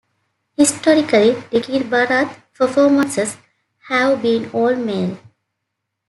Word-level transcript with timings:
Historically, 0.57 1.35
dikir 1.51 1.87
barat 1.91 2.27
performances 2.57 3.37
have 3.87 4.19
been 4.23 4.49
all-male. 4.49 5.19